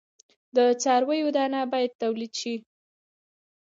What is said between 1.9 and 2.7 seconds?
تولید شي.